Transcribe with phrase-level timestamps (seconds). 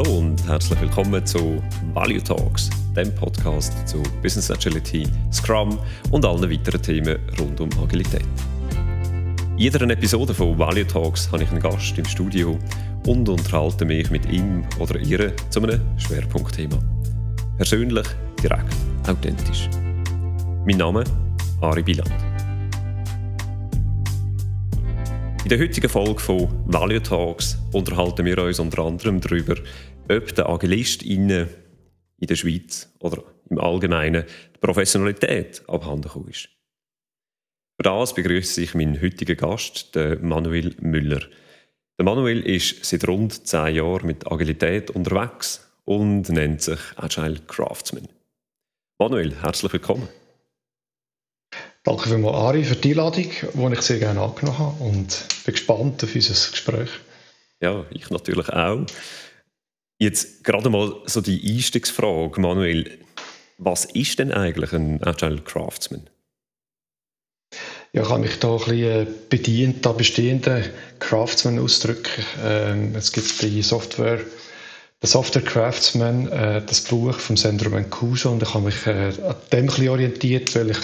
[0.00, 1.62] Hallo und herzlich willkommen zu
[1.92, 5.78] Value Talks, dem Podcast zu Business Agility, Scrum
[6.10, 8.24] und allen weiteren Themen rund um Agilität.
[9.56, 12.58] In jeder Episode von Value Talks habe ich einen Gast im Studio
[13.06, 16.78] und unterhalte mich mit ihm oder ihr zu einem Schwerpunktthema.
[17.58, 18.06] Persönlich,
[18.42, 18.74] direkt,
[19.06, 19.68] authentisch.
[20.64, 21.04] Mein Name
[21.60, 22.10] Ari Biland.
[25.42, 29.56] In der heutigen Folge von Value Talks unterhalten wir uns unter anderem darüber,
[30.10, 34.24] ob der Agilist in der Schweiz oder im Allgemeinen
[34.54, 36.48] die Professionalität abhanden gekommen ist.
[37.76, 41.22] Für das begrüße ich meinen heutigen Gast, den Manuel Müller.
[41.98, 48.08] Der Manuel ist seit rund zehn Jahren mit Agilität unterwegs und nennt sich Agile Craftsman.
[48.98, 50.08] Manuel, herzlich willkommen.
[51.84, 56.04] Danke vielmals, Ari, für die Einladung, die ich sehr gerne angenommen habe und bin gespannt
[56.04, 56.90] auf unser Gespräch.
[57.62, 58.84] Ja, ich natürlich auch.
[60.02, 62.98] Jetzt gerade mal so die Einstiegsfrage, Manuel.
[63.58, 66.08] Was ist denn eigentlich ein Agile Craftsman?
[67.92, 70.64] Ja, ich habe mich da ein bisschen äh, bedient an bestehenden
[71.00, 72.24] Craftsman ausdrücken.
[72.42, 74.20] Ähm, es gibt die Software,
[75.02, 79.36] der Software Craftsman, äh, das Buch vom Sandro Mancuso und ich habe mich äh, an
[79.52, 80.78] dem ein bisschen orientiert, weil ich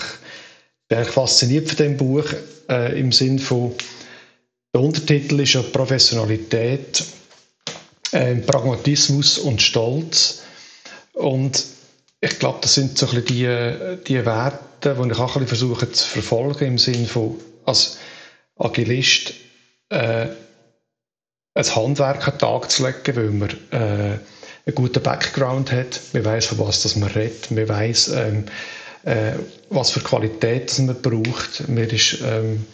[0.89, 2.27] bin fasziniert von dem Buch
[2.69, 3.73] im Sinn von
[4.75, 7.05] der Untertitel ist ja Professionalität,
[8.13, 10.43] äh, Pragmatismus und Stolz.
[11.13, 11.65] Und
[12.21, 15.47] ich glaube, das sind so ein bisschen die, die Werte, die ich auch ein bisschen
[15.47, 17.99] versuche zu verfolgen im Sinn von als
[18.57, 19.35] Agilist
[19.91, 20.27] äh,
[21.55, 24.19] ein Handwerk an den Tag zu legen, weil man äh,
[24.67, 28.45] einen guten Background hat, man weiß von was das man redet, man weiß ähm,
[29.05, 29.33] äh,
[29.71, 31.69] was für Qualität man braucht.
[31.69, 32.67] Man ist ähm,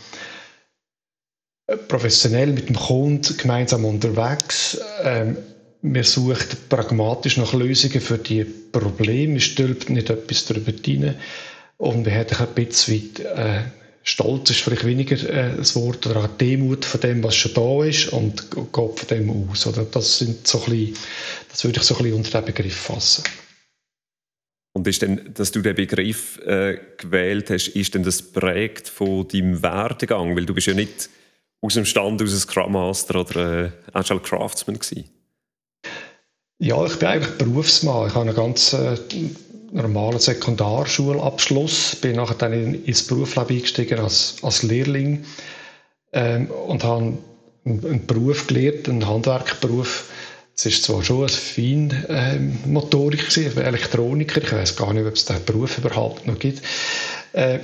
[1.77, 4.81] professionell mit dem Kunden gemeinsam unterwegs.
[5.03, 5.37] Ähm,
[5.83, 9.33] man sucht pragmatisch nach Lösungen für die Probleme.
[9.33, 11.17] Man stülpt nicht etwas darüber rein.
[11.77, 13.63] Und man hat ein bisschen äh,
[14.05, 17.85] Stolz ist vielleicht weniger äh, das Wort, oder auch Demut von dem, was schon da
[17.85, 19.67] ist und geht von dem aus.
[19.67, 19.85] Oder?
[19.85, 20.97] Das, sind so bisschen,
[21.49, 23.23] das würde ich so ein bisschen unter den Begriff fassen.
[24.75, 29.29] Und ist denn, dass du den Begriff äh, gewählt hast, ist denn das prägt von
[29.29, 30.35] deinem Werdegang?
[30.35, 31.11] Weil du bist ja nicht
[31.63, 35.09] aus dem Stand aus einem Scrum Master oder äh, Agile Craftsman gewesen.
[36.59, 38.09] Ja, ich bin eigentlich Berufsmann.
[38.09, 38.97] Ich habe einen ganz äh,
[39.73, 45.25] normalen Sekundarschulabschluss, bin nachher dann in, ins Berufsleben eingestiegen als, als Lehrling
[46.13, 47.17] ähm, und habe
[47.65, 50.11] einen, Beruf gelernt, einen Handwerkberuf
[50.55, 55.43] es ist zwar schon ein Feinmotoriker, ähm, Elektroniker, ich weiß gar nicht, ob es diesen
[55.45, 56.61] Beruf überhaupt noch gibt.
[57.33, 57.61] Äh,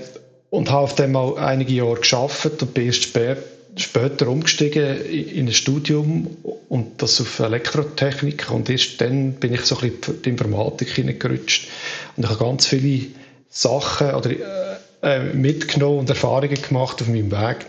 [0.51, 3.37] und habe auf dem mal einige Jahre geschafft und bin erst spät,
[3.79, 6.37] später umgestiegen in ein Studium
[6.69, 10.91] und das auf Elektrotechnik und erst dann bin ich so ein bisschen in die Informatik
[10.91, 11.69] hineingerutscht
[12.17, 13.07] und ich habe ganz viele
[13.49, 14.31] Sachen oder,
[15.03, 17.67] äh, mitgenommen und Erfahrungen gemacht auf meinem Weg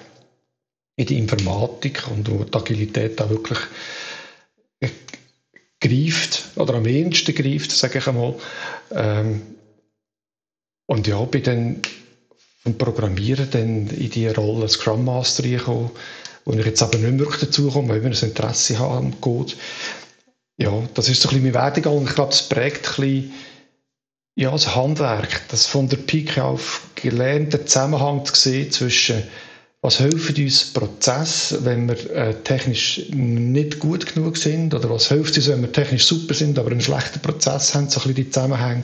[0.98, 3.60] in die Informatik und wo die Agilität auch wirklich
[5.80, 8.36] greift, oder am wenigsten greift, sage ich einmal.
[8.92, 9.42] Ähm,
[10.88, 11.82] und ja, bin dann
[12.64, 15.92] vom Programmieren dann in die Rolle Scrum Master gekommen,
[16.46, 19.14] wo ich jetzt aber nicht mehr dazu komme, weil ich ein Interesse habe am.
[20.58, 23.34] Ja, das ist so ein bisschen mein Werdegang und ich glaube, das prägt ein bisschen
[24.36, 29.24] ja, das Handwerk, das von der Pike auf gelernten Zusammenhang zu sehen zwischen
[29.82, 34.74] was hilft uns Prozess, wenn wir äh, technisch nicht gut genug sind?
[34.74, 37.90] Oder was hilft uns, wenn wir technisch super sind, aber einen schlechten Prozess haben?
[37.90, 38.84] So ein bisschen die Zusammenhänge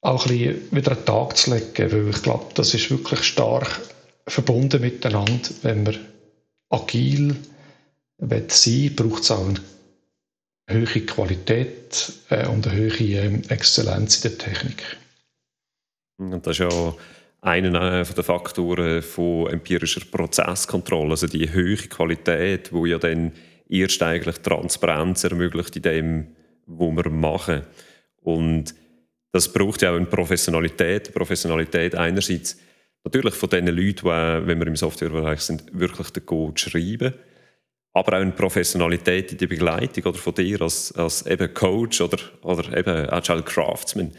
[0.00, 3.80] auch ein bisschen wieder den Tag zu legen, weil ich glaube, das ist wirklich stark
[4.26, 5.48] verbunden miteinander.
[5.62, 5.94] Wenn wir
[6.70, 7.36] agil
[8.18, 9.46] sein sein braucht es auch
[10.66, 14.82] eine hohe Qualität äh, und eine hohe äh, Exzellenz in der Technik.
[16.18, 16.94] Und das ist ja
[17.42, 23.32] einer der Faktoren von empirischer Prozesskontrolle, also die hohe Qualität, wo ja dann
[23.68, 26.26] erst eigentlich Transparenz ermöglicht in dem,
[26.66, 27.62] was wir machen.
[28.22, 28.74] Und
[29.36, 31.12] das braucht ja auch eine Professionalität.
[31.12, 32.56] Professionalität einerseits
[33.04, 37.12] natürlich von den Leuten, die, wenn wir im Softwarebereich sind, wirklich den Code schreiben,
[37.92, 42.18] aber auch eine Professionalität in der Begleitung oder von dir als, als eben Coach oder,
[42.42, 44.12] oder eben Agile Craftsman.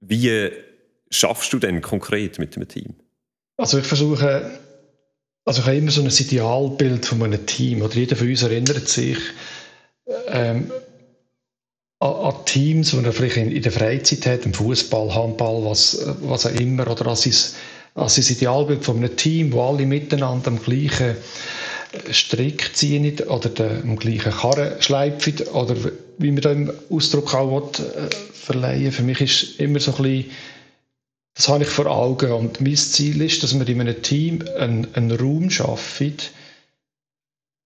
[0.00, 0.50] Wie
[1.10, 2.94] schaffst du denn konkret mit dem Team?
[3.56, 4.50] Also ich versuche,
[5.46, 8.86] also ich habe immer so ein Idealbild von einem Team, oder jeder von uns erinnert
[8.88, 9.18] sich
[10.28, 10.70] ähm,
[12.00, 16.04] an, an, Teams, die er vielleicht in, in, der Freizeit hat, im Fußball, Handball, was,
[16.22, 17.34] was auch immer, oder als sein,
[17.94, 21.16] als sein Idealbild von einem Team, wo alle miteinander am gleichen
[22.10, 25.74] Strick ziehen oder den gleichen Karren schleifen oder
[26.18, 28.92] wie man dem Ausdruck auch will, äh, verleihen.
[28.92, 30.30] Für mich ist immer so ein bisschen,
[31.34, 32.32] das habe ich vor Augen.
[32.32, 36.14] Und mein Ziel ist, dass wir in einem Team einen, einen Raum schaffen,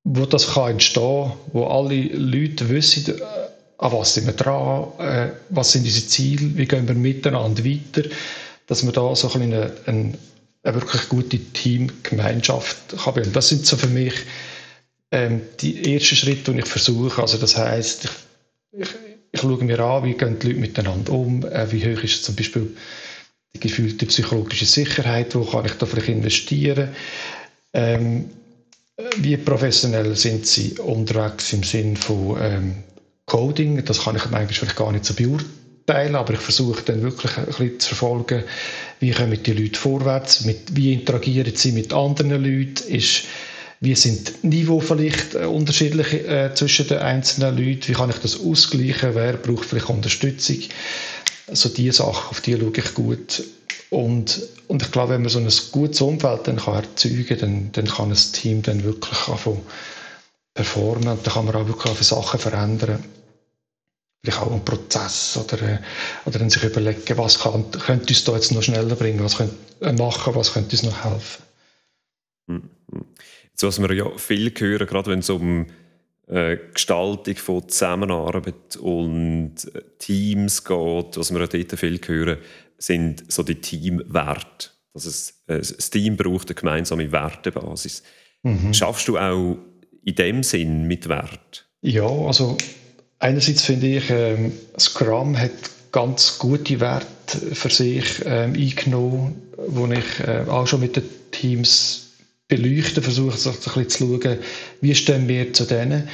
[0.05, 3.21] wo das kann entstehen, wo alle Leute wissen,
[3.79, 8.09] an was sind wir dran, äh, was sind unsere Ziele, wie gehen wir miteinander weiter,
[8.67, 10.15] dass wir da so ein eine, eine,
[10.63, 13.33] wirklich gute Teamgemeinschaft haben.
[13.33, 14.15] Das sind so für mich
[15.11, 17.21] ähm, die ersten Schritte, die ich versuche.
[17.21, 18.05] Also das heißt,
[18.73, 18.89] ich, ich,
[19.33, 22.37] ich schaue mir an, wie gehen die Leute miteinander um, äh, wie hoch ist zum
[22.37, 22.75] Beispiel
[23.55, 26.89] die gefühlte psychologische Sicherheit, wo kann ich da vielleicht investieren.
[27.73, 28.31] Ähm,
[29.19, 32.75] wie professionell sind sie unterwegs im Sinn von ähm,
[33.27, 33.85] Coding?
[33.85, 37.47] Das kann ich eigentlich vielleicht gar nicht so beurteilen, aber ich versuche dann wirklich ein
[37.47, 38.45] bisschen zu verfolgen,
[39.01, 43.25] wie kommen die Leute vorwärts, mit, wie interagieren sie mit anderen Leuten, ist,
[43.81, 48.41] wie sind Niveau vielleicht äh, unterschiedlich äh, zwischen den einzelnen Leuten, wie kann ich das
[48.41, 50.59] ausgleichen, wer braucht vielleicht Unterstützung.
[51.47, 53.43] Also diese Sachen, auf die schaue ich gut.
[53.91, 57.73] Und, und ich glaube, wenn man so ein gutes Umfeld dann kann erzeugen kann, dann,
[57.73, 59.63] dann kann ein Team dann wirklich anfangen
[60.55, 63.05] performen und dann kann man auch wirklich Sachen verändern.
[64.23, 65.79] Vielleicht auch einen Prozess oder, äh,
[66.25, 69.55] oder dann sich überlegen, was kann, könnte uns da jetzt noch schneller bringen, was könnte
[69.81, 71.43] äh, machen, was könnte uns noch helfen.
[72.47, 72.71] Mhm.
[73.51, 75.67] Jetzt, was wir ja viel hören, gerade wenn es um
[76.27, 82.39] äh, Gestaltung von Zusammenarbeit und äh, Teams geht, was wir ja dort viel hören,
[82.79, 84.71] sind so die Teamwerte.
[84.95, 88.03] Dass es, äh, das Team braucht eine gemeinsame Wertebasis.
[88.43, 88.73] Mhm.
[88.73, 89.59] Schaffst du auch
[90.05, 91.67] in dem Sinn mit Wert?
[91.83, 92.57] Ja, also
[93.19, 95.53] einerseits finde ich, ähm, Scrum hat
[95.93, 102.13] ganz gute Werte für sich ähm, eingenommen, wo ich äh, auch schon mit den Teams
[102.49, 104.39] beleuchten, versuche so ein bisschen zu schauen,
[104.81, 106.09] wie stehen wir zu denen.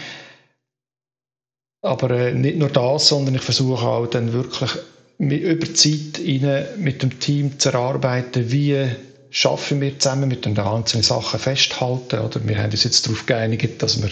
[1.83, 4.71] Aber äh, nicht nur das, sondern ich versuche auch dann wirklich
[5.19, 8.87] mit, über Zeit rein, mit dem Team zu erarbeiten, wie
[9.31, 12.21] schaffen wir zusammen mit den einzelnen Sachen festhalten.
[12.21, 14.11] Oder wir haben uns jetzt darauf geeinigt, dass wir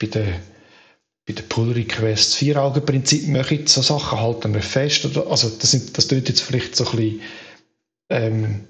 [0.00, 0.34] bei den
[1.26, 5.04] bei den Pull Requests Vier-Augen-Prinzip machen, so Sachen halten wir fest.
[5.28, 7.20] Also das, sind, das klingt jetzt vielleicht so ein bisschen
[8.08, 8.64] ähm,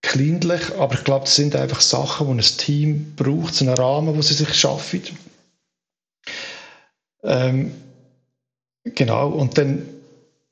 [0.00, 4.16] kleinlich, aber ich glaube, das sind einfach Sachen, die ein Team braucht, so einen Rahmen,
[4.16, 5.02] wo sie sich schaffen.
[7.22, 7.74] Ähm,
[8.84, 9.86] genau, und dann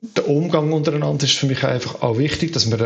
[0.01, 2.79] der Umgang untereinander ist für mich einfach auch wichtig, dass wir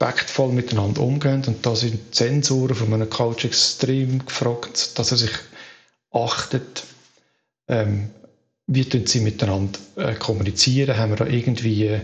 [0.00, 1.42] respektvoll miteinander umgehen.
[1.46, 5.32] Und da sind die Sensoren von einem Coach extrem gefragt, dass er sich
[6.10, 6.84] achtet,
[7.68, 8.10] ähm,
[8.66, 12.00] wie sie miteinander äh, kommunizieren, haben wir da irgendwie äh,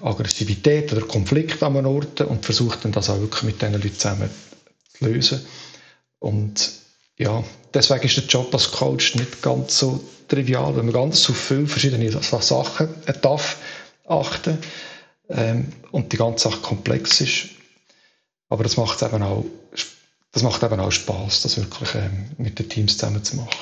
[0.00, 2.20] Aggressivität oder Konflikt an einem Ort?
[2.22, 4.30] Und versucht dann das auch wirklich mit diesen Leuten zusammen
[4.98, 5.40] zu lösen.
[6.18, 6.70] Und
[7.18, 11.32] ja, deswegen ist der Job als Coach nicht ganz so trivial, weil man ganz so
[11.32, 12.88] viele verschiedene Sachen
[13.22, 13.58] darf
[14.08, 14.58] achten
[15.28, 17.48] ähm, und die ganze Sache komplex ist.
[18.48, 19.44] Aber das macht eben auch,
[20.32, 23.56] das macht eben auch Spaß, das wirklich ähm, mit den Teams zusammen zu machen.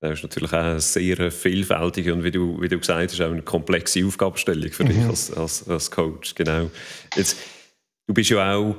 [0.00, 3.32] Das ist natürlich auch eine sehr vielfältige und wie du, wie du gesagt hast, auch
[3.32, 4.88] eine komplexe Aufgabenstellung für mhm.
[4.88, 6.34] dich als, als, als Coach.
[6.36, 6.70] Genau.
[7.16, 7.36] Jetzt,
[8.06, 8.76] du bist ja auch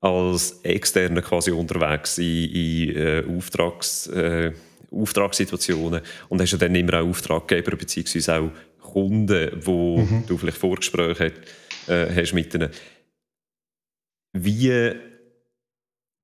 [0.00, 4.52] als Externer quasi unterwegs in, in äh, Auftrags, äh,
[4.90, 8.32] Auftragssituationen und hast ja dann immer auch Auftraggeber bzw.
[8.32, 8.50] auch
[8.92, 10.24] Kunden, wo mhm.
[10.26, 11.32] du vielleicht Vorgespräche
[11.86, 12.70] äh, hast mit ihnen.
[14.32, 14.92] Wie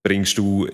[0.02, 0.68] bringst du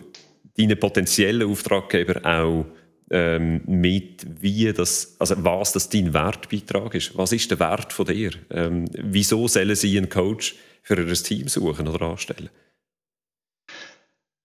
[0.56, 2.66] deine potenziellen Auftraggeber auch
[3.10, 7.16] ähm, mit, wie das, also was das dein Wertbeitrag ist.
[7.16, 8.30] Was ist der Wert von dir?
[8.50, 12.48] Ähm, wieso sollen sie einen Coach für ihr Team suchen oder anstellen?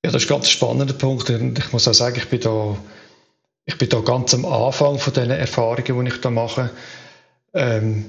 [0.05, 1.29] Ja, das ist ein ganz spannender Punkt.
[1.29, 2.77] Ich muss auch sagen, ich bin da,
[3.65, 6.69] ich bin da ganz am Anfang von diesen Erfahrungen, die ich da mache.
[7.57, 8.05] Ähm,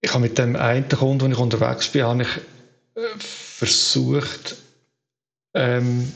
[0.00, 2.28] ich habe mit dem einen Kunden, wo ich unterwegs bin, habe ich
[2.96, 4.56] äh, versucht,
[5.54, 6.12] ähm,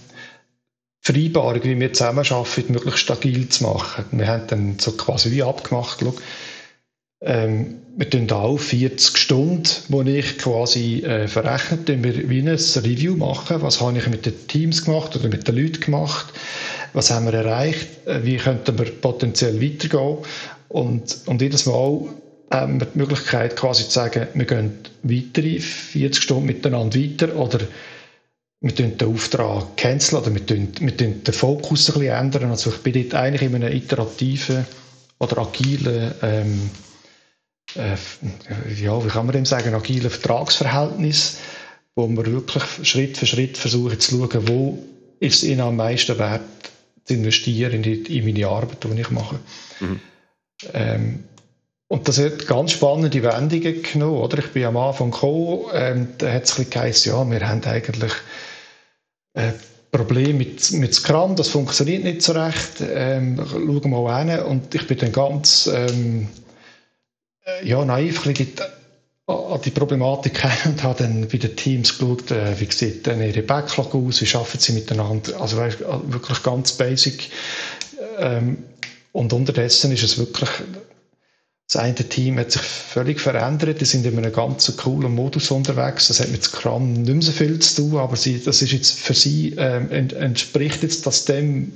[1.00, 4.06] Vereinbarung, wie wir zusammenarbeiten, möglichst stabil zu machen.
[4.12, 6.14] Wir haben dann so quasi wie abgemacht, schau,
[7.22, 13.16] ähm, wir tun auch 40 Stunden, wo ich quasi äh, verrechnet, wir wie ein Review
[13.16, 16.32] machen, was habe ich mit den Teams gemacht oder mit den Leuten gemacht,
[16.94, 20.18] was haben wir erreicht, äh, wie könnten wir potenziell weitergehen
[20.72, 22.00] und, und jedes Mal
[22.50, 27.60] haben wir die Möglichkeit quasi zu sagen, wir gehen weitere 40 Stunden miteinander weiter oder
[28.60, 32.50] wir tun den Auftrag canceln oder wir tun, wir tun den Fokus ein bisschen ändern.
[32.50, 34.64] Also ich bin dort eigentlich in einem iterativen
[35.18, 36.70] oder agilen, ähm,
[37.74, 41.38] äh, ja, wie kann man dem sagen, agilen Vertragsverhältnis,
[41.94, 44.78] wo wir wirklich Schritt für Schritt versuchen zu schauen, wo
[45.20, 46.40] ist es ihnen am meisten wert,
[47.04, 49.38] zu investieren in, die, in meine Arbeit, die ich mache.
[49.80, 50.00] Mhm.
[50.72, 51.24] Ähm,
[51.88, 54.18] und das hat ganz spannende Wendungen genommen.
[54.18, 54.38] Oder?
[54.38, 56.70] Ich bin am Anfang gekommen, ähm, da hat es ein bisschen
[57.04, 58.12] ja, wir haben eigentlich
[59.34, 59.52] äh,
[59.90, 62.80] Problem mit, mit Scrum, das funktioniert nicht so recht.
[62.80, 64.38] Ähm, schauen wir mal hin.
[64.40, 66.28] Und ich bin dann ganz ähm,
[67.44, 68.34] äh, ja, naiv ein
[69.26, 73.42] an die Problematik und habe dann bei den Teams geschaut, äh, wie sieht denn ihre
[73.42, 75.38] Backlog aus, wie arbeiten sie miteinander.
[75.38, 77.28] Also wirklich ganz basic.
[78.18, 78.64] Ähm,
[79.12, 80.50] und unterdessen ist es wirklich,
[81.72, 86.08] das eine Team hat sich völlig verändert, die sind in einem ganz coolen Modus unterwegs,
[86.08, 88.98] das hat mit Scrum nicht mehr so viel zu tun, aber sie, das ist jetzt
[88.98, 91.72] für sie, ähm, entspricht jetzt das dem,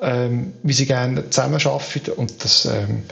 [0.00, 2.12] ähm, wie sie gerne zusammenarbeiten.
[2.12, 3.04] Und das, ähm,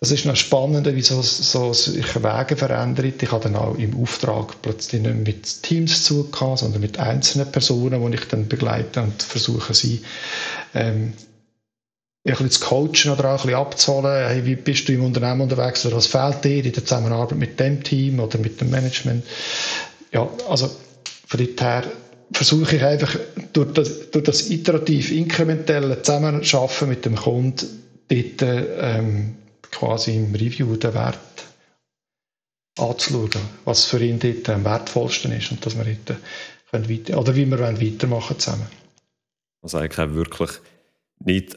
[0.00, 3.12] das ist noch spannend, wie so, so sich Wege verändern.
[3.20, 8.10] Ich habe dann auch im Auftrag plötzlich nicht mit Teams zugehört, sondern mit einzelnen Personen,
[8.10, 10.02] die ich dann begleite und versuche, sie
[10.74, 11.14] ähm,
[12.32, 14.28] ein bisschen zu coachen oder auch ein bisschen abzuholen.
[14.28, 17.60] Hey, wie bist du im Unternehmen unterwegs oder was fehlt dir in der Zusammenarbeit mit
[17.60, 19.24] dem Team oder mit dem Management?
[20.12, 20.70] Ja, also
[21.26, 21.84] von daher
[22.32, 23.16] versuche ich einfach
[23.52, 29.36] durch das, durch das iterativ inkrementelle Zusammenarbeiten mit dem Kunden dort ähm,
[29.70, 31.18] quasi im Review den Wert
[32.78, 33.30] anzuschauen,
[33.64, 36.20] was für ihn dort am wertvollsten ist und dass wir dort
[36.70, 38.66] können weiter, oder wie wir weitermachen zusammen.
[39.62, 40.50] Also eigentlich wirklich
[41.24, 41.56] nicht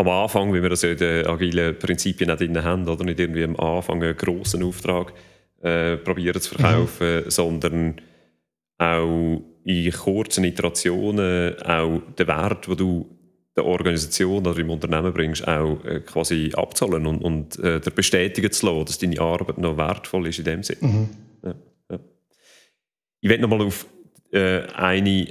[0.00, 3.44] am Anfang, wie wir das ja in den agilen Prinzipien drin haben, oder nicht irgendwie
[3.44, 5.12] am Anfang einen grossen Auftrag
[5.62, 7.30] äh, probieren zu verkaufen, mhm.
[7.30, 8.00] sondern
[8.78, 13.16] auch in kurzen Iterationen auch den Wert, den du
[13.56, 18.50] der Organisation oder im Unternehmen bringst, auch äh, quasi abzahlen und, und äh, dir bestätigen
[18.52, 20.78] zu lassen, dass deine Arbeit noch wertvoll ist in dem Sinne.
[20.80, 21.08] Mhm.
[21.44, 21.54] Ja,
[21.90, 21.98] ja.
[23.20, 23.86] Ich werde nochmal auf
[24.32, 25.26] äh, eine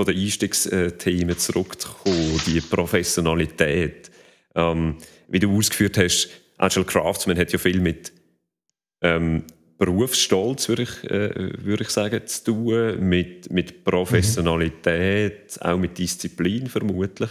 [0.00, 4.10] von den Einstiegsthemen zurückzukommen, die Professionalität.
[4.54, 4.96] Ähm,
[5.28, 8.10] wie du ausgeführt hast, Angel Craftsman hat ja viel mit
[9.02, 9.44] ähm,
[9.76, 15.66] Berufsstolz, würde ich, äh, würde ich sagen, zu tun, mit, mit Professionalität, mhm.
[15.66, 17.30] auch mit Disziplin vermutlich.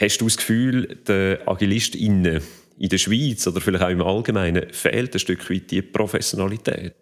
[0.00, 2.42] Hast du das Gefühl, den AgilistInnen
[2.78, 6.94] in der Schweiz oder vielleicht auch im Allgemeinen fehlt ein Stück weit die Professionalität?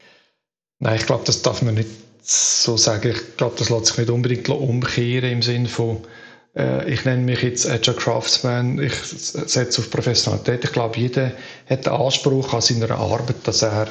[0.81, 1.89] Nein, ich glaube, das darf man nicht
[2.23, 3.11] so sagen.
[3.11, 5.99] Ich glaube, das lässt sich nicht unbedingt umkehren im Sinne von,
[6.57, 10.65] äh, ich nenne mich jetzt Agile Craftsman, ich setze auf Professionalität.
[10.65, 11.33] Ich glaube, jeder
[11.69, 13.89] hat den Anspruch an seiner Arbeit, dass er,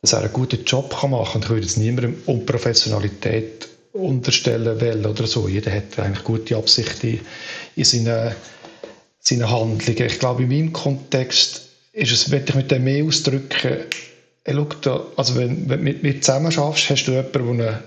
[0.00, 1.42] dass er einen guten Job kann machen kann.
[1.42, 5.48] Ich würde jetzt niemandem um Professionalität unterstellen will oder so.
[5.48, 7.20] Jeder hat eigentlich gute Absichten
[7.76, 8.34] in seinen,
[9.18, 9.80] seinen Handlungen.
[9.86, 13.78] Ich glaube, in meinem Kontext ist es, wenn ich mit dem mehr ausdrücken,
[14.44, 17.68] ey, schau da, also wenn, wenn du mit mir zusammen schaffst, hast du jemanden, der
[17.68, 17.84] einen,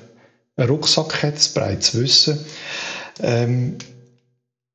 [0.56, 2.46] einen Rucksack hat, ein breites Wissen,
[3.20, 3.78] ähm,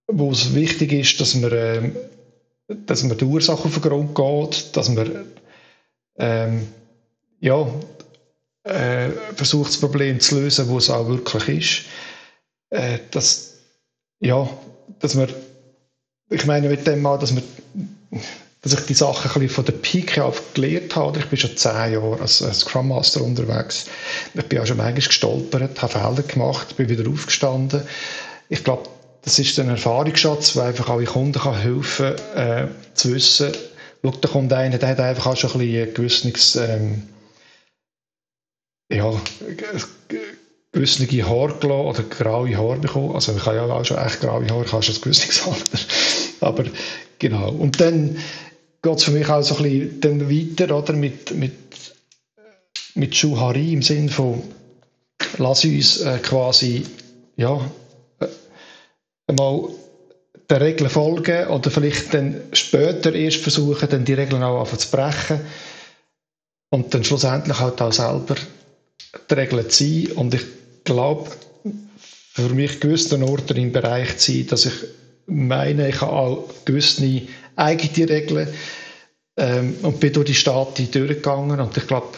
[0.07, 1.97] wo es wichtig ist, dass man, ähm,
[2.69, 5.27] dass man die Ursache auf den Grund geht, dass man
[6.19, 6.67] ähm,
[7.41, 7.67] ja,
[8.65, 11.85] äh, versucht, das Problem zu lösen, wo es auch wirklich ist.
[12.71, 13.59] Äh, dass,
[14.21, 14.49] ja,
[14.99, 15.29] dass man,
[16.31, 17.43] ich meine mit dem mal, dass man,
[18.69, 21.19] dass ich die Sachen ein von der Pike auf gelernt habe.
[21.19, 23.87] Ich bin schon zehn Jahre als, als Scrum Master unterwegs.
[24.35, 27.83] Ich bin auch schon manchmal gestolpert, habe Fehler gemacht, bin wieder aufgestanden.
[28.49, 28.89] Ich glaube,
[29.23, 33.53] das ist ein Erfahrungsschatz, der einfach alle Kunden kann helfen kann, äh, zu wissen,
[34.03, 37.03] schau, da kommt einer, der hat einfach auch schon ein gewisses, ähm,
[38.91, 39.13] ja,
[40.73, 43.15] gewisse Haare gelassen oder graue Haare bekommen.
[43.15, 45.79] Also ich habe ja auch schon echt graue Haare, habe schon ein gewisses Alter.
[46.41, 46.65] Aber
[47.19, 47.51] genau.
[47.51, 48.19] Und dann
[48.83, 51.55] geht es für mich auch so ein bisschen dann weiter oder, mit, mit,
[52.95, 54.43] mit Schuhari im Sinne von
[55.39, 56.85] lass uns äh, quasi
[57.37, 57.61] ja,
[58.21, 58.27] äh,
[59.27, 59.69] einmal
[60.49, 65.41] der Regeln folgen oder vielleicht dann später erst versuchen, dann die Regeln auch zu brechen
[66.71, 68.37] und dann schlussendlich halt auch selber
[69.31, 70.13] die Regeln zu sein.
[70.17, 70.43] Und ich
[70.85, 71.31] glaube,
[72.33, 74.73] für mich gewisse Orte im Bereich zu sein, dass ich
[75.27, 77.23] meine, ich habe auch gewisse
[77.59, 78.49] eigene Regeln
[79.37, 82.17] ähm, und bin durch die Staaten durchgegangen und ich glaube,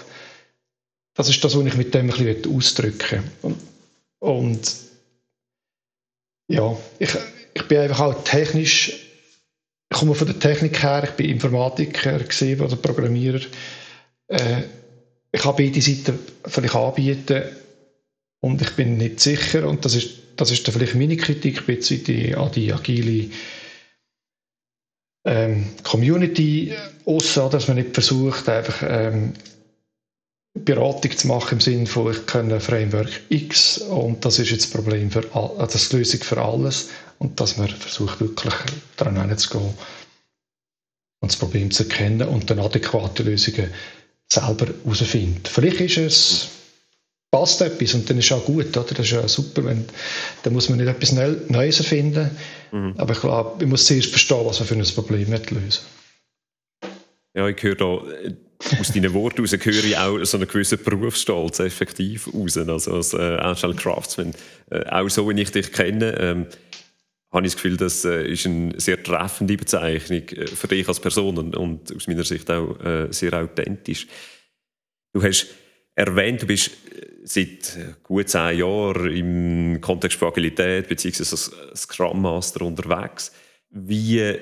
[1.14, 3.61] das ist das, was ich mit dem ein bisschen ausdrücken und,
[4.20, 4.76] und
[6.49, 7.11] ja, ich,
[7.54, 9.06] ich bin einfach auch technisch,
[9.92, 13.40] ich komme von der Technik her, ich bin Informatiker gesehen oder Programmierer.
[14.28, 14.62] Äh,
[15.32, 17.44] ich kann beide Seiten vielleicht anbieten
[18.40, 22.35] und ich bin nicht sicher und das ist, das ist dann vielleicht meine Kritik die,
[22.35, 23.30] an die agile
[25.24, 26.74] ähm, Community
[27.04, 29.32] außer dass man nicht versucht, einfach ähm,
[30.54, 34.70] Beratung zu machen im Sinne von, ich kenne Framework X und das ist jetzt das
[34.72, 38.54] Problem für all, das ist die Lösung für alles und dass man versucht wirklich
[38.96, 39.74] daran hinzugehen
[41.22, 43.72] und das Problem zu erkennen und dann adäquate Lösungen
[44.32, 45.48] selber herausfindet.
[45.48, 46.48] Vielleicht ist es
[47.30, 48.87] passt etwas und dann ist es auch gut, oder?
[48.88, 49.84] Das ist ja super, wenn,
[50.42, 52.30] dann muss man nicht etwas Neues erfinden,
[52.72, 52.94] mhm.
[52.96, 55.84] aber ich glaube, man muss zuerst verstehen, was man für ein Problem lösen
[57.34, 58.02] Ja, ich höre da,
[58.78, 63.14] aus deinen Worten heraus höre ich auch so einen gewissen Berufsstolz effektiv raus, also als
[63.14, 64.34] äh, Agile Craftsman.
[64.70, 66.46] Äh, auch so, wie ich dich kenne, ähm,
[67.32, 71.00] habe ich das Gefühl, das äh, ist eine sehr treffende Bezeichnung äh, für dich als
[71.00, 74.08] Person und, und aus meiner Sicht auch äh, sehr authentisch.
[75.12, 75.46] Du hast
[75.94, 81.20] erwähnt, du bist äh, seit gut zehn Jahren im Kontext von Agilität bzw.
[81.20, 83.32] als Scrum Master unterwegs.
[83.70, 84.37] Wie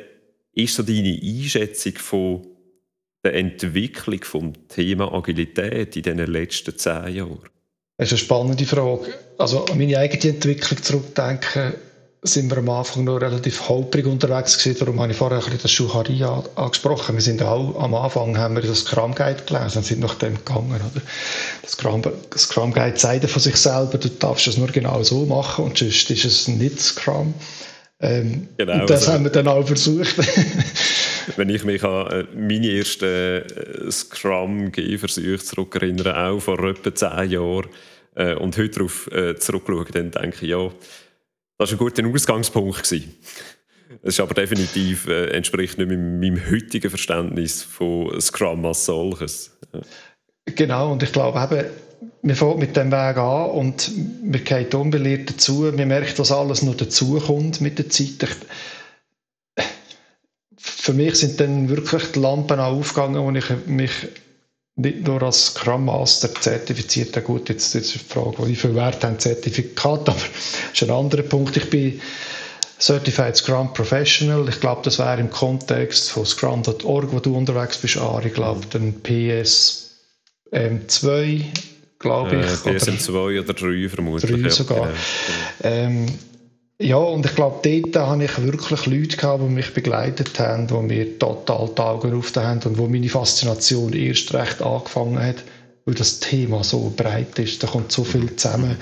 [0.52, 2.46] ist so deine Einschätzung von
[3.24, 7.48] der Entwicklung vom Thema Agilität in den letzten zehn Jahren?
[7.96, 9.12] Das ist eine spannende Frage.
[9.38, 11.74] Also an meine eigene Entwicklung zurückdenken,
[12.22, 14.78] sind wir am Anfang noch relativ holprig unterwegs gewesen.
[14.80, 17.14] Darum habe ich vorher ein bisschen das Schucharia angesprochen.
[17.14, 20.34] Wir sind auch am Anfang haben wir das Scrum Guide gelesen und sind nach dem
[20.34, 20.70] gegangen.
[20.70, 21.02] Oder?
[21.62, 25.26] Das, Scrum, das Scrum Guide sagt von sich selber, du darfst es nur genau so
[25.26, 27.34] machen und sonst ist es nicht Scrum.
[28.00, 30.16] Ähm, genau, und das also, haben wir dann auch versucht.
[31.36, 37.66] wenn ich mich an äh, meine ersten äh, Scrum-G-Versuche zurückerinnere, auch vor etwa zehn Jahren,
[38.14, 39.08] äh, und heute darauf
[39.38, 40.70] zurückschaue, dann denke ich, ja,
[41.58, 42.92] das war ein guter Ausgangspunkt.
[44.02, 49.58] Es ist aber definitiv äh, entspricht nicht meinem, meinem heutigen Verständnis von Scrum als solches.
[50.44, 51.68] Genau, und ich glaube eben,
[52.22, 53.90] man fängt mit dem Weg an und
[54.22, 55.70] man geht unbelehrt dazu.
[55.74, 58.22] Man merkt, dass alles noch dazukommt mit der Zeit.
[59.56, 59.64] Ich,
[60.58, 63.92] für mich sind dann wirklich die Lampen aufgegangen, wo ich mich
[64.78, 67.26] nicht nur als Scrum Master zertifiziert habe.
[67.26, 70.28] Gut, jetzt, jetzt ist die Frage, wie viel Wert haben Zertifikate, aber das
[70.72, 71.56] ist ein anderer Punkt.
[71.56, 72.00] Ich bin
[72.78, 74.48] Certified Scrum Professional.
[74.48, 78.28] Ich glaube, das wäre im Kontext von scrum.org, wo du unterwegs bist, Ari.
[78.28, 81.44] Ich glaube, dann PSM2,
[81.98, 82.46] glaube ich.
[82.46, 84.42] Äh, PSM2 oder, oder 3 vermutlich.
[84.42, 84.78] 3 sogar.
[84.78, 84.92] Ja,
[85.62, 85.74] genau.
[85.74, 86.06] ähm,
[86.80, 90.74] ja, und ich glaube, dort habe ich wirklich Leute gehabt, die mich begleitet haben, die
[90.74, 95.42] mir total die Augen aufgetan haben und wo meine Faszination erst recht angefangen hat,
[95.84, 98.76] weil das Thema so breit ist, da kommt so viel zusammen.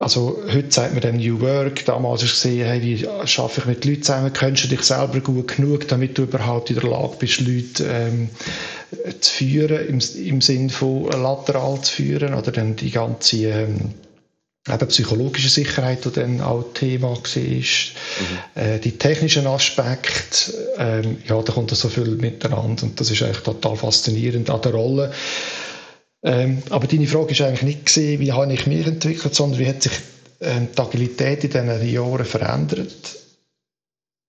[0.00, 3.84] Also heute sagt man dann New Work, damals du gesehen, hey, wie schaffe ich mit
[3.84, 7.40] Leuten zusammen, kennst du dich selber gut genug, damit du überhaupt in der Lage bist,
[7.40, 8.30] Leute ähm,
[9.20, 13.94] zu führen, im, im Sinn von lateral zu führen, oder dann die ganze ähm,
[14.72, 17.22] eben psychologische Sicherheit, die dann auch Thema war, mhm.
[18.54, 23.42] äh, die technischen Aspekte, ähm, ja, da kommt so viel miteinander und das ist eigentlich
[23.42, 25.12] total faszinierend an der Rolle.
[26.22, 29.68] Ähm, aber deine Frage ist eigentlich nicht gesehen, wie habe ich mich entwickelt, sondern wie
[29.68, 29.92] hat sich
[30.40, 33.16] ähm, die Agilität in diesen Jahren verändert?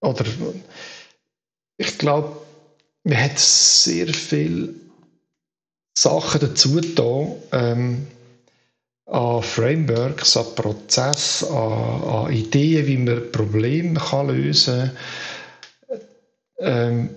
[0.01, 0.25] Oder
[1.77, 2.37] ich glaube,
[3.03, 4.69] man hat sehr viele
[5.97, 8.07] Sachen dazu getan, ähm,
[9.09, 14.91] an Frameworks, an Prozessen, an, an, Ideen, wie man Probleme kann lösen
[15.87, 15.99] kann.
[16.59, 17.09] Ähm,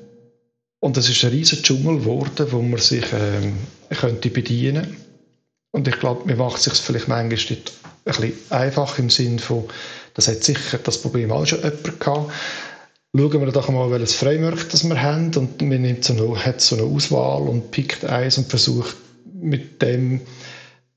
[0.80, 3.56] und es ist ein riesiger Dschungel geworden, wo man sich ähm,
[3.90, 4.96] könnte bedienen
[5.70, 9.64] Und ich glaube, mir macht es sich vielleicht manchmal ein bisschen einfach im Sinn von,
[10.14, 12.32] das hat sicher das Problem auch schon jemand gehabt.
[13.14, 16.60] Schauen wir doch mal, welches Framework das wir haben und man nimmt so eine, hat
[16.60, 18.96] so eine Auswahl und pickt eins und versucht
[19.34, 20.22] mit dem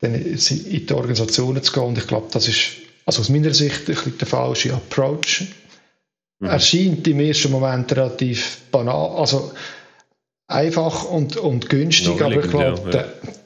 [0.06, 1.84] dann in die Organisationen zu gehen.
[1.84, 2.72] Und ich glaube, das ist
[3.06, 5.46] also aus meiner Sicht ein bisschen der falsche Approach.
[6.40, 6.48] Mhm.
[6.48, 9.52] Erscheint im ersten Moment relativ banal, also
[10.48, 13.06] einfach und, und günstig, aber ich glaube, ja,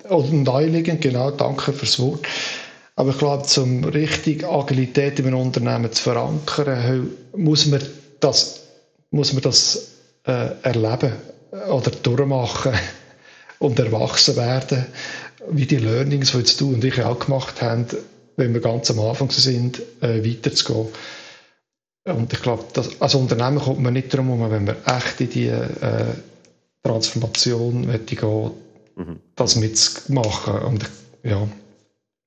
[0.10, 0.16] ja.
[0.16, 2.26] und naheliegend, genau, danke fürs Wort.
[2.96, 7.82] Aber ich glaube, zum richtig Agilität in einem Unternehmen zu verankern, muss man
[8.20, 8.64] das,
[9.12, 9.92] muss man das
[10.26, 11.14] äh, erleben
[11.72, 12.74] oder durchmachen
[13.60, 14.86] und erwachsen werden
[15.48, 17.86] wie die Learnings, die jetzt du und ich auch gemacht haben,
[18.36, 20.88] wenn wir ganz am Anfang sind, äh, weiterzugehen.
[22.06, 22.64] Und ich glaube,
[23.00, 26.06] als Unternehmen kommt man nicht darum wenn man echt in die äh,
[26.84, 28.52] Transformation möchte gehen,
[28.96, 29.20] mhm.
[29.36, 30.60] das mitzumachen.
[30.60, 30.90] Und,
[31.24, 31.48] ja.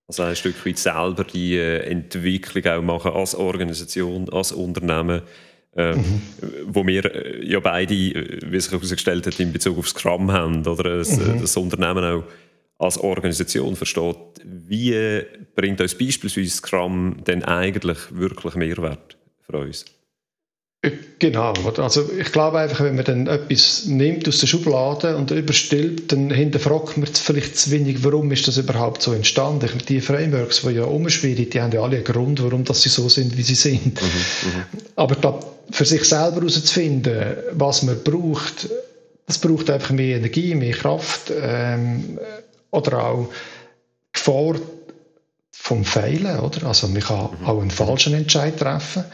[0.09, 5.23] Also ein Stück weit selber die äh, Entwicklung auch machen als Organisation, als Unternehmen,
[5.75, 6.23] äh, mhm.
[6.67, 10.67] wo wir äh, ja beide, äh, wie sich herausgestellt hat, in Bezug auf Scrum haben
[10.67, 11.41] oder das, mhm.
[11.41, 12.25] das Unternehmen auch
[12.83, 15.23] als Organisation versteht, wie
[15.55, 19.17] bringt uns beispielsweise Scrum denn eigentlich wirklich Mehrwert
[19.47, 19.85] für uns?
[21.21, 26.11] Genau, also ich glaube einfach, wenn man dann etwas nimmt aus der Schublade und überstillt,
[26.11, 29.71] dann hinterfragt man vielleicht zu wenig, warum ist das überhaupt so entstanden.
[29.89, 33.09] Die Frameworks, die ja umschwirren, die haben ja alle einen Grund, warum dass sie so
[33.09, 34.03] sind, wie sie sind.
[34.03, 34.09] Mhm,
[34.49, 34.63] mhm.
[34.97, 35.39] Aber da
[35.71, 38.69] für sich selber herauszufinden, was man braucht,
[39.27, 42.19] das braucht einfach mehr Energie, mehr Kraft ähm,
[42.73, 43.29] oder auch
[44.13, 44.57] Gefahr
[45.53, 46.67] vom Feilen, oder?
[46.67, 47.47] Also man kann mhm.
[47.47, 49.05] auch einen falschen Entscheid treffen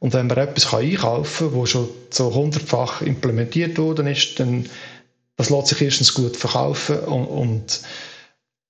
[0.00, 4.68] und wenn man etwas einkaufen kann, das schon so hundertfach implementiert worden ist, dann
[5.36, 7.80] das lässt sich erstens gut verkaufen und, und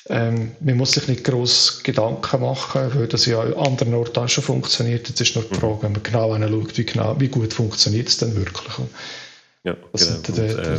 [0.08, 4.28] ähm, man muss sich nicht groß Gedanken machen, weil das ja an anderen Orten auch
[4.28, 5.08] schon funktioniert.
[5.08, 8.18] Jetzt ist nur die Frage, wenn man genau anschaut, wie, genau, wie gut funktioniert es
[8.18, 8.74] denn wirklich.
[9.64, 10.38] Ja, das genau.
[10.42, 10.78] Und, äh,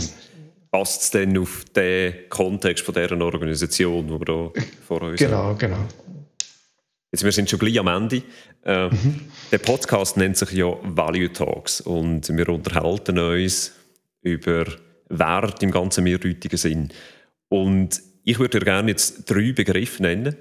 [0.75, 4.51] passt es denn auf den Kontext von dieser Organisation, die wir da
[4.85, 5.57] vor uns genau, haben?
[5.57, 5.87] Genau, genau.
[7.13, 8.23] Jetzt, wir sind schon gleich am Ende.
[8.65, 9.21] Äh, mhm.
[9.53, 13.71] Der Podcast nennt sich ja Value Talks und wir unterhalten uns
[14.21, 14.65] über
[15.07, 16.89] Wert im ganzen mehrdeutigen Sinn.
[17.47, 20.35] Und ich würde dir gerne jetzt drei Begriffe nennen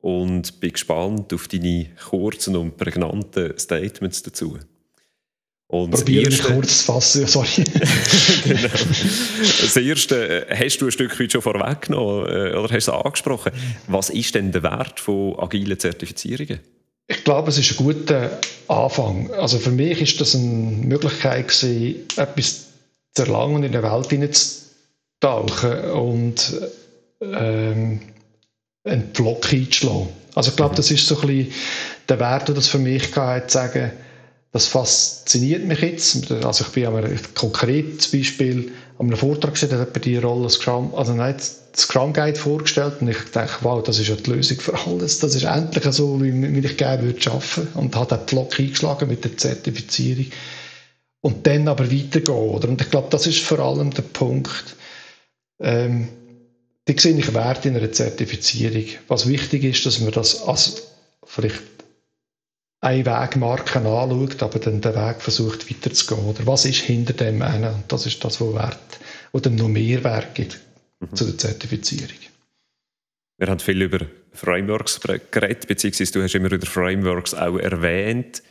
[0.00, 4.56] und bin gespannt auf deine kurzen und prägnanten Statements dazu.
[5.74, 7.48] Und Probiere mich kurz zu fassen, sorry.
[8.44, 8.68] genau.
[9.60, 12.96] Das erste äh, hast du ein Stück weit schon vorweggenommen äh, oder hast du es
[13.04, 13.50] angesprochen.
[13.88, 16.60] Was ist denn der Wert von agilen Zertifizierungen?
[17.08, 19.32] Ich glaube, es ist ein guter Anfang.
[19.32, 22.66] Also für mich ist das eine Möglichkeit gewesen, etwas
[23.12, 26.54] zu erlangen und in der Welt hineinzutauchen und
[27.20, 28.00] ähm,
[28.84, 30.08] einen Pflock einzuschlagen.
[30.36, 31.52] Also ich glaube, das ist so ein bisschen
[32.08, 33.90] der Wert, der das für mich hatte, zu sagen,
[34.54, 36.30] das fasziniert mich jetzt.
[36.30, 41.12] Also ich bin ein konkretes Beispiel an einem Vortrag da hat die Rolle Scrum, also
[41.12, 41.34] nein,
[41.76, 45.18] Scrum Guide vorgestellt und ich dachte, wow, das ist ja die Lösung für alles.
[45.18, 49.08] Das ist endlich so, wie, wie ich gerne würde arbeiten und hat den Block eingeschlagen
[49.08, 50.26] mit der Zertifizierung
[51.20, 52.68] und dann aber weitergehen, oder?
[52.68, 54.76] Und ich glaube, das ist vor allem der Punkt,
[55.58, 56.10] ähm,
[56.86, 58.84] die sehe ich Wert in einer Zertifizierung.
[59.08, 60.80] Was wichtig ist, dass man das als
[61.26, 61.73] vielleicht
[62.84, 66.26] eine Wegmarke anschaut, aber dann den Weg versucht weiterzugehen.
[66.26, 67.72] Oder was ist hinter dem einen?
[67.74, 69.00] Und das ist das, was Wert
[69.32, 70.60] oder noch mehr Wert gibt
[71.00, 71.16] mhm.
[71.16, 72.18] zu der Zertifizierung.
[73.38, 78.42] Wir haben viel über Frameworks geredet, beziehungsweise du hast immer wieder Frameworks auch erwähnt.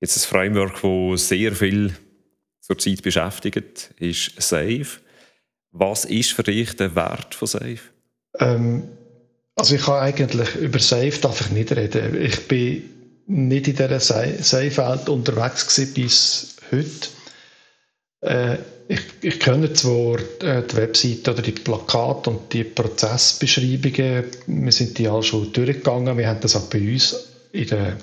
[0.00, 1.94] Jetzt ein Framework, das sehr viel
[2.60, 4.86] zurzeit beschäftigt, ist Safe.
[5.70, 7.80] Was ist für dich der Wert von Safe?
[8.38, 8.88] Ähm,
[9.54, 12.20] also ich kann eigentlich über Safe darf ich nicht reden.
[12.20, 12.95] Ich bin
[13.26, 17.08] nicht in dieser Safe-Welt unterwegs gewesen bis heute.
[18.20, 18.58] Äh,
[18.88, 24.96] ich, ich kenne zwar äh, die Webseite oder die Plakate und die Prozessbeschreibungen, wir sind
[24.98, 27.16] die alle schon durchgegangen, wir haben das auch bei uns
[27.52, 27.96] in der,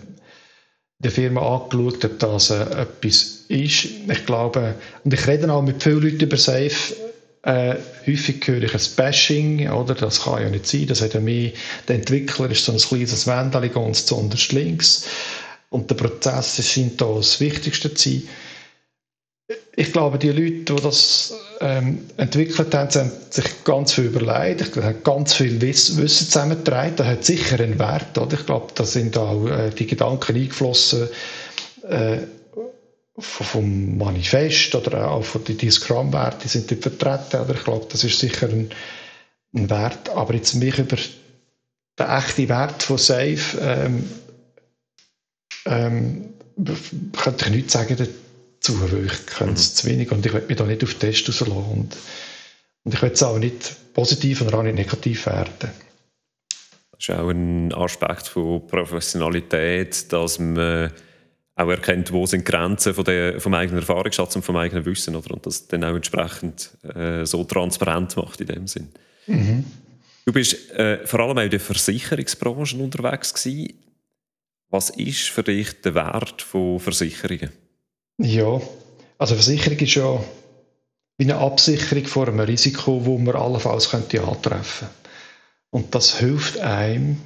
[0.99, 3.85] der Firma angeschaut, ob das äh, etwas ist.
[4.09, 6.95] Ich glaube, und ich rede auch mit vielen Leuten über Safe,
[7.43, 7.75] äh,
[8.07, 9.95] häufig höre ich ein Bashing, oder?
[9.95, 10.87] Das kann ja nicht sein.
[10.87, 11.51] Das hat ja mehr,
[11.87, 15.05] der Entwickler ist so ein kleines Wendel ganz zu unterst links.
[15.69, 18.23] Und der Prozess scheint da das Wichtigste zu sein.
[19.75, 24.61] Ich glaube, die Leute, die das ähm, entwickelt haben, haben sich ganz viel überlegt.
[24.61, 26.95] Ich glaube, haben ganz viel Wissen zusammengetragen.
[26.95, 28.17] Das hat sicher einen Wert.
[28.17, 28.39] Oder?
[28.39, 31.09] Ich glaube, da sind auch äh, die Gedanken eingeflossen,
[31.89, 32.19] äh,
[33.17, 37.41] vom Manifest oder auch von den Scrum-Werte sind dort vertreten.
[37.41, 38.71] Oder ich glaube, das ist sicher ein,
[39.53, 40.09] ein, Wert.
[40.09, 44.09] Aber jetzt mich über den echten Wert von Safe ähm,
[45.65, 46.33] ähm,
[47.15, 49.75] könnte ich nichts sagen dazu, weil ich kenne es mhm.
[49.75, 51.51] zu wenig und ich will mich da nicht auf Test rauslassen.
[51.51, 51.97] Und,
[52.83, 55.69] und ich will es auch nicht positiv und auch nicht negativ werten.
[56.91, 60.91] Das ist auch ein Aspekt von Professionalität, dass man
[61.55, 65.15] auch erkennt, wo sind die Grenzen von der, vom eigenen Erfahrungsschatz und vom eigenen Wissen
[65.15, 65.33] oder?
[65.33, 68.89] und das dann auch entsprechend äh, so transparent macht in dem Sinn.
[69.27, 69.65] Mhm.
[70.25, 73.73] Du bist äh, vor allem auch in der Versicherungsbranche unterwegs gewesen.
[74.69, 77.51] Was ist für dich der Wert von Versicherungen?
[78.17, 78.59] Ja,
[79.19, 80.23] also Versicherung ist ja
[81.17, 85.03] wie eine Absicherung vor einem Risiko, wo man allenfalls könnte antreffen könnte.
[85.69, 87.17] Und das hilft einem,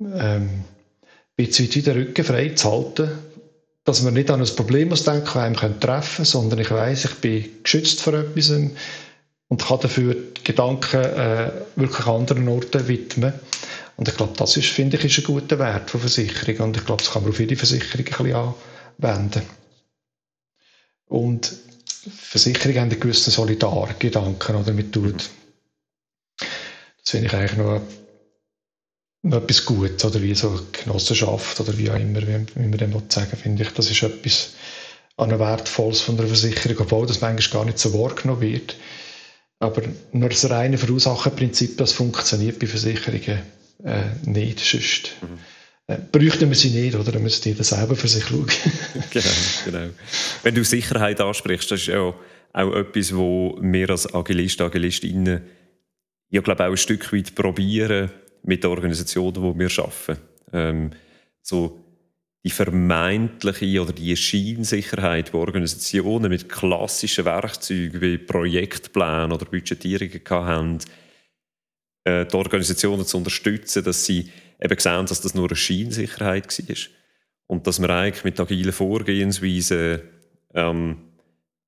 [0.00, 0.64] ähm, ein
[1.36, 3.10] bisschen den Rücken frei zu halten
[3.88, 7.06] dass man nicht an ein Problem muss denken, das einem treffen kann, sondern ich weiß,
[7.06, 13.32] ich bin geschützt vor etwas und kann dafür die Gedanken äh, wirklich anderen Orten widmen.
[13.96, 16.68] Und ich glaube, das ist, finde ich, ist ein guter Wert von Versicherung.
[16.68, 18.54] Und ich glaube, das kann man auf jede Versicherung ein bisschen
[18.98, 19.42] anwenden.
[21.06, 21.56] Und
[22.14, 25.30] Versicherungen haben einen gewissen Solidargedanken, oder mit tut.
[26.38, 27.80] Das finde ich eigentlich noch
[29.28, 32.92] noch etwas Gutes oder wie so Genossenschaft oder wie auch immer, wie, wie man dem
[33.08, 34.54] sagen finde ich, das ist etwas,
[35.16, 38.76] an wertvolles von einer Versicherung, obwohl das manchmal gar nicht so wahrgenommen wird.
[39.58, 43.42] Aber nur das reine Verursacherprinzip, das funktioniert bei Versicherungen
[43.84, 44.60] äh, nicht.
[44.60, 45.38] Sonst mhm.
[45.88, 47.10] äh, bräuchten wir sie nicht, oder?
[47.10, 48.46] Dann müsste jeder selber für sich schauen.
[49.10, 49.26] genau,
[49.64, 49.90] genau.
[50.44, 52.14] Wenn du Sicherheit ansprichst, das ist ja
[52.52, 55.42] auch etwas, wo wir als Agilisten, Agilistinnen
[56.30, 58.10] ja, glaube auch ein Stück weit probieren
[58.42, 60.22] mit den Organisationen, wo wir arbeiten.
[60.52, 60.90] Ähm,
[61.42, 61.84] so
[62.44, 70.78] die vermeintliche oder die Scheinsicherheit, die Organisationen mit klassischen Werkzeugen wie Projektplänen oder Budgetierungen haben,
[72.04, 76.76] äh, die Organisationen zu unterstützen, dass sie eben sehen, dass das nur eine Scheinsicherheit war.
[77.48, 80.02] Und dass wir eigentlich mit agilen Vorgehensweisen
[80.54, 80.96] ähm,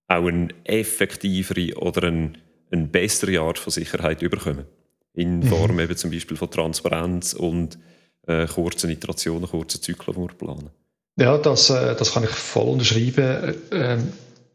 [0.09, 2.33] auch eine effektivere oder eine,
[2.71, 4.67] eine bessere Art von Sicherheit überkommen.
[5.15, 5.43] In mhm.
[5.45, 7.79] Form eben zum Beispiel von Transparenz und
[8.27, 10.71] äh, kurzen Iterationen, kurzen Zyklen, die wir planen.
[11.19, 13.55] Ja, das, äh, das kann ich voll unterschreiben.
[13.73, 13.99] Äh,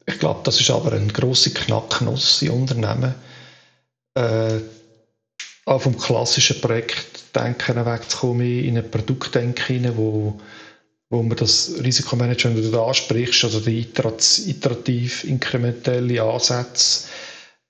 [0.08, 3.16] ich glaube, das ist aber ein grosser Knacknuss in Unternehmen.
[4.16, 4.60] Äh,
[5.66, 10.40] auch vom klassischen Projektdenken wegzukommen, in ein Produktdenken hinein, wo,
[11.10, 17.08] wo man das Risikomanagement, das du ansprichst, also die iterativ inkrementelle Ansätze,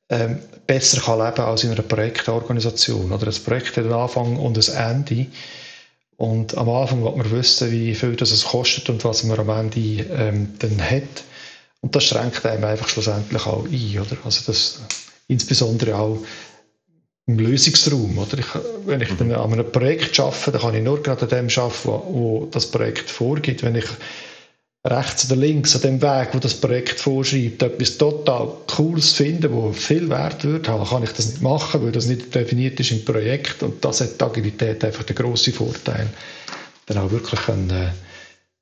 [0.10, 3.12] ähm, besser kann leben als in einer Projektorganisation.
[3.12, 5.28] Oder ein Projekt hat einen Anfang und ein Ende.
[6.18, 9.50] Und am Anfang wird man wissen, wie viel das es kostet und was man am
[9.50, 11.24] Ende ähm, dann hat.
[11.82, 14.00] Und das schränkt einem einfach schlussendlich auch ein.
[14.00, 14.18] Oder?
[14.24, 14.82] Also das,
[15.28, 16.20] insbesondere auch
[17.28, 18.18] im Lösungsraum.
[18.18, 18.40] Oder?
[18.40, 18.48] Ich,
[18.86, 21.80] wenn ich dann an einem Projekt arbeite, dann kann ich nur gerade an dem arbeiten,
[21.84, 23.64] wo, wo das Projekt vorgibt.
[23.64, 23.86] Wenn ich
[24.86, 29.74] rechts oder links an dem Weg, wo das Projekt vorschreibt, etwas total Cooles finden, wo
[29.74, 33.04] viel Wert wird haben, kann ich das nicht machen, weil das nicht definiert ist im
[33.04, 36.08] Projekt und das hat die Agilität einfach den grossen Vorteil,
[36.86, 37.90] dann auch wirklich können, äh,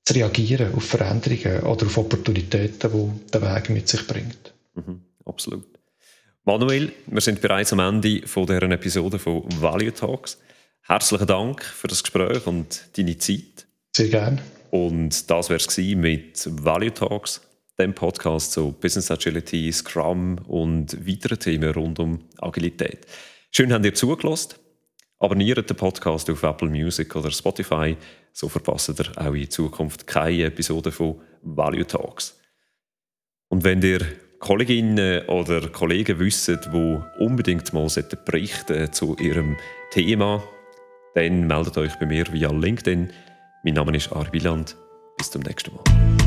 [0.06, 4.54] zu reagieren auf Veränderungen oder auf Opportunitäten, die der Weg mit sich bringt.
[4.76, 5.66] Mhm, absolut.
[6.46, 10.38] Manuel, wir sind bereits am Ende von dieser Episode von Value Talks.
[10.82, 13.66] Herzlichen Dank für das Gespräch und deine Zeit.
[13.96, 14.42] Sehr gerne.
[14.74, 17.42] Und das wäre es mit Value Talks,
[17.78, 23.06] dem Podcast zu Business Agility, Scrum und weiteren Themen rund um Agilität.
[23.52, 24.56] Schön, habt ihr zugelassen.
[25.20, 27.96] Abonniert den Podcast auf Apple Music oder Spotify,
[28.32, 32.42] so verpasst ihr auch in Zukunft keine Episode von Value Talks.
[33.50, 34.00] Und wenn ihr
[34.40, 37.90] Kolleginnen oder Kollegen wissen, die unbedingt mal
[38.26, 39.56] berichten zu ihrem
[39.92, 40.44] Thema,
[41.14, 43.14] dann meldet euch bei mir via LinkedIn.
[43.66, 44.76] Mein Name ist Arviland.
[45.18, 46.23] Bis zum nächsten Mal.